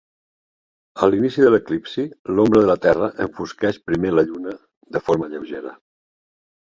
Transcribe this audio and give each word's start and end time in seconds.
A 0.99 1.09
l'inici 1.09 1.43
de 1.47 1.49
l'eclipsi, 1.55 2.05
l'ombra 2.37 2.61
de 2.63 2.69
la 2.69 2.75
terra 2.85 3.09
enfosqueix 3.25 3.77
primer 3.91 4.15
la 4.15 4.23
Lluna 4.31 4.55
de 4.97 5.03
forma 5.11 5.31
lleugera. 5.35 5.75